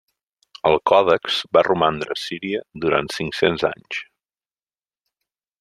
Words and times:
El 0.69 0.77
còdex 0.91 1.37
va 1.57 1.63
romandre 1.67 2.15
a 2.17 2.19
Síria 2.23 2.63
durant 2.87 3.13
cinc-cents 3.19 3.69
anys. 3.73 4.03